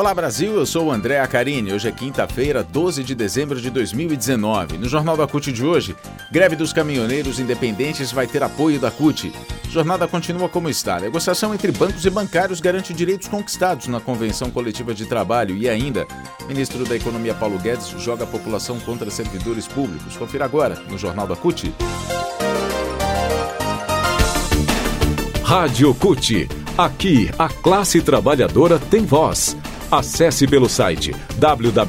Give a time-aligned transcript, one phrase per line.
[0.00, 1.74] Olá Brasil, eu sou o André Acarini.
[1.74, 4.78] Hoje é quinta-feira, 12 de dezembro de 2019.
[4.78, 5.94] No Jornal da CUT de hoje,
[6.32, 9.30] greve dos caminhoneiros independentes vai ter apoio da CUT.
[9.68, 10.98] Jornada continua como está.
[10.98, 16.06] Negociação entre bancos e bancários garante direitos conquistados na Convenção Coletiva de Trabalho e ainda,
[16.48, 20.16] ministro da Economia Paulo Guedes joga a população contra servidores públicos.
[20.16, 21.74] Confira agora no Jornal da CUT.
[25.44, 26.48] Rádio CUT.
[26.78, 29.54] Aqui, a classe trabalhadora tem voz.
[29.90, 31.80] Acesse pelo site www.cut.org.br.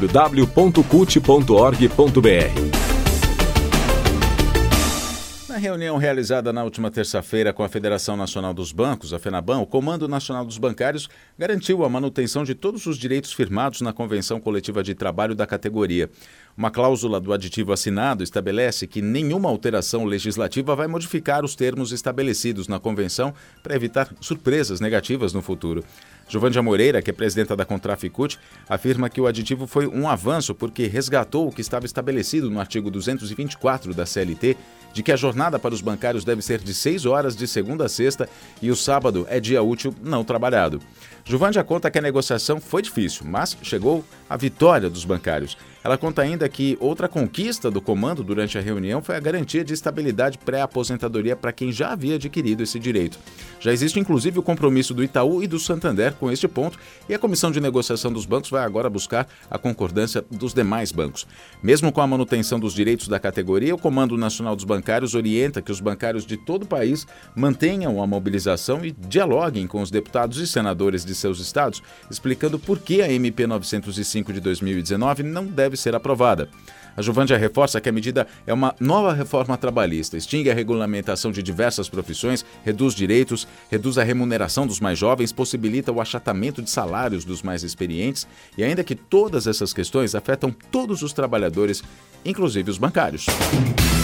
[5.47, 9.67] Na reunião realizada na última terça-feira com a Federação Nacional dos Bancos, a FENABAN, o
[9.67, 14.81] Comando Nacional dos Bancários garantiu a manutenção de todos os direitos firmados na Convenção Coletiva
[14.81, 16.09] de Trabalho da categoria.
[16.57, 22.67] Uma cláusula do aditivo assinado estabelece que nenhuma alteração legislativa vai modificar os termos estabelecidos
[22.67, 25.83] na convenção para evitar surpresas negativas no futuro.
[26.31, 30.87] Giovandia Moreira, que é presidenta da Contraficut, afirma que o aditivo foi um avanço porque
[30.87, 34.55] resgatou o que estava estabelecido no artigo 224 da CLT,
[34.93, 37.89] de que a jornada para os bancários deve ser de 6 horas de segunda a
[37.89, 38.29] sexta
[38.61, 40.79] e o sábado é dia útil não trabalhado.
[41.25, 45.57] Giovandia conta que a negociação foi difícil, mas chegou a vitória dos bancários.
[45.83, 49.73] Ela conta ainda que outra conquista do comando durante a reunião foi a garantia de
[49.73, 53.17] estabilidade pré-aposentadoria para quem já havia adquirido esse direito.
[53.59, 56.77] Já existe inclusive o compromisso do Itaú e do Santander com este ponto
[57.09, 61.25] e a comissão de negociação dos bancos vai agora buscar a concordância dos demais bancos.
[61.63, 65.71] Mesmo com a manutenção dos direitos da categoria, o Comando Nacional dos Bancários orienta que
[65.71, 70.45] os bancários de todo o país mantenham a mobilização e dialoguem com os deputados e
[70.45, 75.77] senadores de seus estados, explicando por que a MP 905 de 2019 não deve deve
[75.77, 76.49] ser aprovada.
[76.95, 81.41] A Juvandia reforça que a medida é uma nova reforma trabalhista, extingue a regulamentação de
[81.41, 87.23] diversas profissões, reduz direitos, reduz a remuneração dos mais jovens, possibilita o achatamento de salários
[87.23, 88.27] dos mais experientes
[88.57, 91.81] e ainda que todas essas questões afetam todos os trabalhadores,
[92.25, 93.25] inclusive os bancários.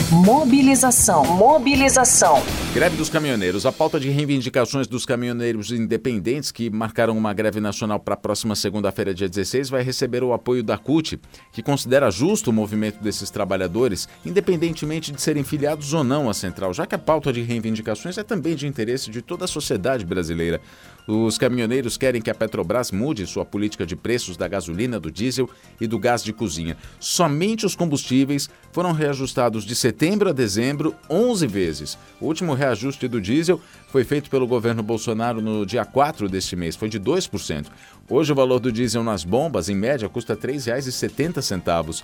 [0.09, 1.25] Mobilização.
[1.35, 2.41] Mobilização.
[2.73, 3.66] Greve dos caminhoneiros.
[3.66, 8.56] A pauta de reivindicações dos caminhoneiros independentes que marcaram uma greve nacional para a próxima
[8.56, 11.19] segunda-feira, dia 16, vai receber o apoio da CUT,
[11.51, 16.73] que considera justo o movimento desses trabalhadores, independentemente de serem filiados ou não à central,
[16.73, 20.62] já que a pauta de reivindicações é também de interesse de toda a sociedade brasileira.
[21.07, 25.50] Os caminhoneiros querem que a Petrobras mude sua política de preços da gasolina, do diesel
[25.79, 26.75] e do gás de cozinha.
[27.00, 31.97] Somente os combustíveis foram reajustados de setembro a dezembro 11 vezes.
[32.22, 36.75] O último reajuste do diesel foi feito pelo governo Bolsonaro no dia 4 deste mês,
[36.75, 37.66] foi de 2%.
[38.08, 42.03] Hoje o valor do diesel nas bombas, em média, custa R$ 3,70.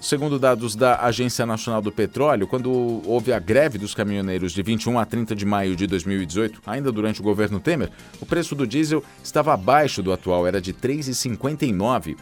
[0.00, 2.70] Segundo dados da Agência Nacional do Petróleo, quando
[3.04, 7.20] houve a greve dos caminhoneiros de 21 a 30 de maio de 2018, ainda durante
[7.20, 12.16] o governo Temer, o preço do diesel estava abaixo do atual, era de R$ 3,59.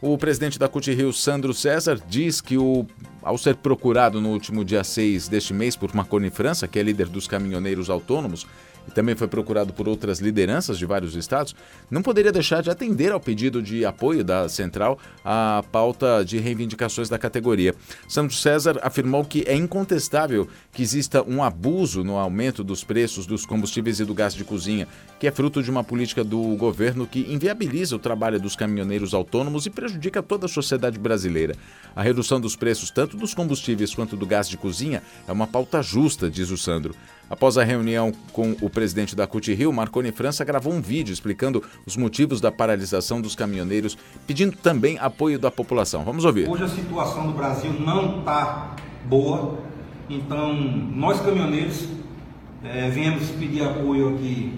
[0.00, 2.86] O presidente da CUT Rio, Sandro César, diz que o,
[3.20, 7.08] ao ser procurado no último dia 6 deste mês por Marconi França, que é líder
[7.08, 8.46] dos caminhoneiros autônomos,
[8.88, 11.54] e também foi procurado por outras lideranças de vários estados,
[11.90, 17.08] não poderia deixar de atender ao pedido de apoio da central à pauta de reivindicações
[17.08, 17.74] da categoria.
[18.08, 23.44] Santos César afirmou que é incontestável que exista um abuso no aumento dos preços dos
[23.44, 24.88] combustíveis e do gás de cozinha,
[25.20, 29.66] que é fruto de uma política do governo que inviabiliza o trabalho dos caminhoneiros autônomos
[29.66, 31.54] e prejudica toda a sociedade brasileira.
[31.94, 35.82] A redução dos preços tanto dos combustíveis quanto do gás de cozinha é uma pauta
[35.82, 36.94] justa, diz o Sandro.
[37.30, 41.64] Após a reunião com o presidente da CUT Rio, Marconi França gravou um vídeo explicando
[41.84, 46.04] os motivos da paralisação dos caminhoneiros, pedindo também apoio da população.
[46.04, 46.48] Vamos ouvir.
[46.48, 49.58] Hoje a situação no Brasil não está boa,
[50.08, 51.88] então nós caminhoneiros
[52.62, 54.56] é, viemos pedir apoio aqui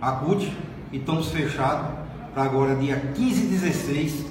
[0.00, 0.50] à CUT
[0.90, 1.98] e estamos fechados
[2.32, 4.24] para agora, dia 15 e 16,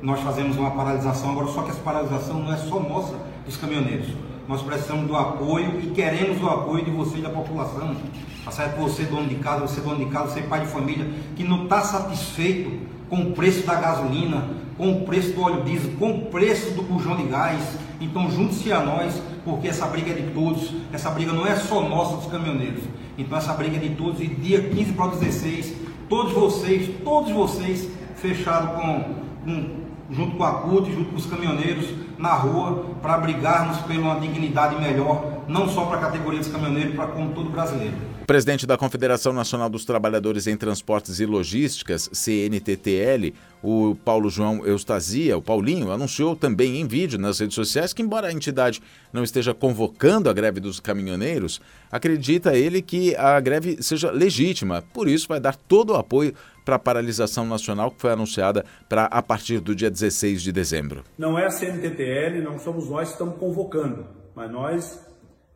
[0.00, 1.32] nós fazemos uma paralisação.
[1.32, 5.80] Agora, só que essa paralisação não é só nossa dos caminhoneiros nós precisamos do apoio
[5.80, 7.96] e queremos o apoio de você e da população.
[8.44, 8.76] Tá certo?
[8.80, 11.06] Você, dono de casa, você, dono de casa, você, pai de família,
[11.36, 12.70] que não está satisfeito
[13.08, 16.82] com o preço da gasolina, com o preço do óleo diesel, com o preço do
[16.82, 17.62] bujão de gás.
[18.00, 20.72] Então, junte-se a nós, porque essa briga é de todos.
[20.92, 22.82] Essa briga não é só nossa dos caminhoneiros.
[23.18, 24.20] Então, essa briga é de todos.
[24.20, 25.74] E dia 15 para o 16,
[26.08, 29.04] todos vocês, todos vocês, fechados com,
[29.44, 31.86] com junto com a CUT, junto com os caminhoneiros,
[32.18, 36.94] na rua, para brigarmos por uma dignidade melhor não só para a categoria dos caminhoneiros,
[36.94, 37.96] para como todo brasileiro.
[38.30, 45.36] Presidente da Confederação Nacional dos Trabalhadores em Transportes e Logísticas, CNTTL, o Paulo João Eustasia,
[45.36, 48.80] o Paulinho, anunciou também em vídeo nas redes sociais que, embora a entidade
[49.12, 51.60] não esteja convocando a greve dos caminhoneiros,
[51.90, 54.84] acredita ele que a greve seja legítima.
[54.94, 56.32] Por isso, vai dar todo o apoio
[56.64, 61.02] para a paralisação nacional que foi anunciada para a partir do dia 16 de dezembro.
[61.18, 64.06] Não é a CNTTL, não somos nós que estamos convocando,
[64.36, 65.04] mas nós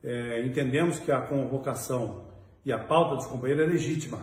[0.03, 2.24] é, entendemos que a convocação
[2.65, 4.19] e a pauta dos companheiros é legítima.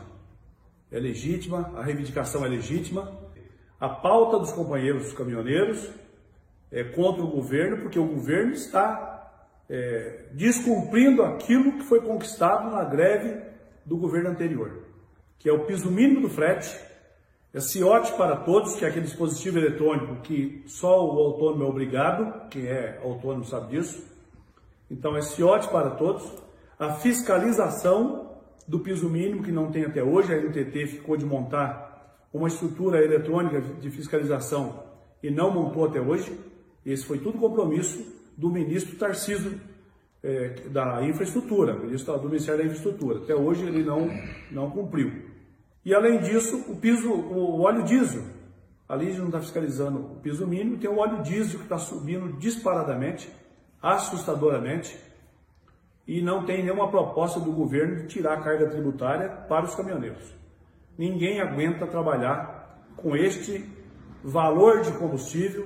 [0.91, 3.11] É legítima, a reivindicação é legítima.
[3.79, 5.89] A pauta dos companheiros dos caminhoneiros
[6.71, 9.31] é contra o governo, porque o governo está
[9.69, 13.41] é, descumprindo aquilo que foi conquistado na greve
[13.85, 14.83] do governo anterior,
[15.39, 16.77] que é o piso mínimo do frete,
[17.53, 22.49] é CIOT para todos, que é aquele dispositivo eletrônico que só o autônomo é obrigado,
[22.49, 24.05] quem é autônomo sabe disso.
[24.89, 26.31] Então é CIOT para todos.
[26.79, 28.30] A fiscalização
[28.71, 33.03] do piso mínimo, que não tem até hoje, a NTT ficou de montar uma estrutura
[33.03, 34.81] eletrônica de fiscalização
[35.21, 36.39] e não montou até hoje.
[36.85, 38.01] Esse foi tudo compromisso
[38.37, 39.59] do ministro Tarciso
[40.23, 43.19] é, da Infraestrutura, ministro do Ministério da Infraestrutura.
[43.19, 44.09] Até hoje ele não,
[44.49, 45.21] não cumpriu.
[45.83, 48.23] E além disso, o piso, o óleo diesel.
[48.87, 52.37] A LID não está fiscalizando o piso mínimo, tem o óleo diesel que está subindo
[52.37, 53.29] disparadamente,
[53.81, 54.97] assustadoramente,
[56.11, 60.35] e não tem nenhuma proposta do governo de tirar a carga tributária para os caminhoneiros.
[60.97, 63.65] Ninguém aguenta trabalhar com este
[64.21, 65.65] valor de combustível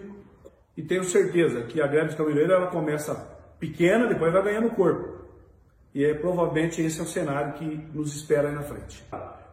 [0.78, 3.16] e tenho certeza que a greve dos caminhoneiros ela começa
[3.60, 5.26] pequena, depois vai ganhando corpo.
[5.96, 9.04] E é, provavelmente esse é o cenário que nos espera aí na frente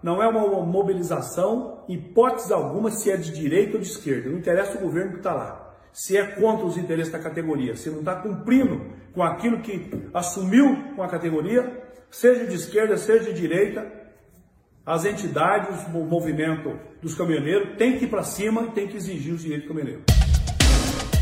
[0.02, 4.28] não é uma mobilização, hipótese alguma, se é de direita ou de esquerda.
[4.28, 5.71] Não interessa o governo que está lá.
[5.92, 8.80] Se é contra os interesses da categoria, se não está cumprindo
[9.12, 13.86] com aquilo que assumiu com a categoria, seja de esquerda, seja de direita,
[14.86, 19.34] as entidades, o movimento dos caminhoneiros tem que ir para cima e tem que exigir
[19.34, 20.02] os direitos do caminhoneiro.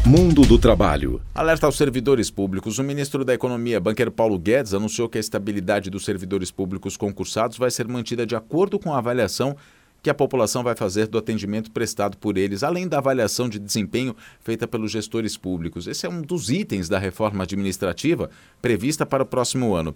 [0.06, 1.20] Mundo do Trabalho.
[1.34, 2.78] Alerta aos servidores públicos.
[2.78, 7.58] O ministro da Economia, banqueiro Paulo Guedes, anunciou que a estabilidade dos servidores públicos concursados
[7.58, 9.56] vai ser mantida de acordo com a avaliação
[10.02, 14.16] que a população vai fazer do atendimento prestado por eles, além da avaliação de desempenho
[14.40, 15.86] feita pelos gestores públicos.
[15.86, 18.30] Esse é um dos itens da reforma administrativa
[18.62, 19.94] prevista para o próximo ano.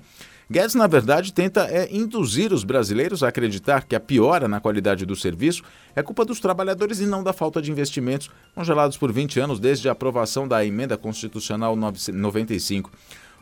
[0.51, 5.07] Guedes, na verdade, tenta é, induzir os brasileiros a acreditar que a piora na qualidade
[5.07, 5.63] do serviço
[5.97, 9.89] é culpa dos trabalhadores e não da falta de investimentos congelados por 20 anos desde
[9.89, 12.91] a aprovação da emenda constitucional 95.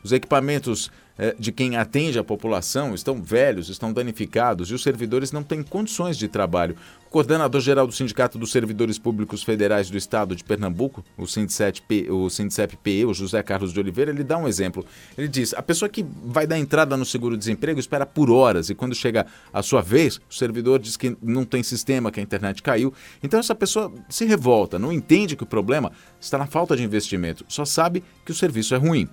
[0.02, 5.31] Os equipamentos eh, de quem atende a população estão velhos, estão danificados e os servidores
[5.31, 6.75] não têm condições de trabalho.
[7.06, 12.31] O coordenador-geral do Sindicato dos Servidores Públicos Federais do Estado de Pernambuco, o Sindicep, o
[12.31, 14.84] Sindicep-PE, o José Carlos de Oliveira, ele dá um exemplo.
[15.16, 18.94] Ele diz: a pessoa que vai dar entrada no seguro-desemprego espera por horas e quando
[18.94, 22.93] chega a sua vez, o servidor diz que não tem sistema, que a internet caiu.
[23.22, 27.44] Então essa pessoa se revolta, não entende que o problema está na falta de investimento,
[27.48, 29.08] só sabe que o serviço é ruim.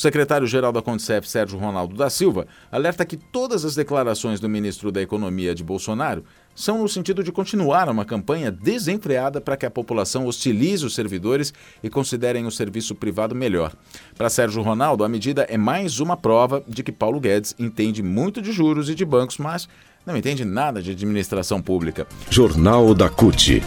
[0.00, 4.90] O secretário-geral da Condicef, Sérgio Ronaldo da Silva, alerta que todas as declarações do ministro
[4.90, 6.24] da Economia de Bolsonaro
[6.54, 11.52] são no sentido de continuar uma campanha desenfreada para que a população hostilize os servidores
[11.82, 13.74] e considerem o serviço privado melhor.
[14.16, 18.40] Para Sérgio Ronaldo, a medida é mais uma prova de que Paulo Guedes entende muito
[18.40, 19.68] de juros e de bancos, mas
[20.06, 22.06] não entende nada de administração pública.
[22.30, 23.62] Jornal da CUT.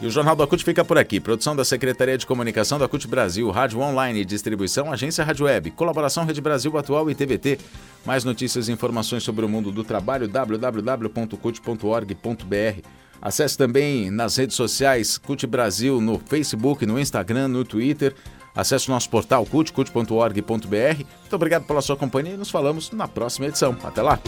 [0.00, 1.20] E o Jornal da CUT fica por aqui.
[1.20, 5.72] Produção da Secretaria de Comunicação da CUT Brasil, Rádio Online e Distribuição, Agência Rádio Web,
[5.72, 7.58] colaboração Rede Brasil Atual e TVT.
[8.06, 11.40] Mais notícias e informações sobre o mundo do trabalho, www.cut.org.br.
[13.20, 18.14] Acesse também nas redes sociais CUT Brasil, no Facebook, no Instagram, no Twitter.
[18.56, 21.04] Acesse o nosso portal cut.cut.org.br.
[21.20, 23.76] Muito obrigado pela sua companhia e nos falamos na próxima edição.
[23.84, 24.18] Até lá!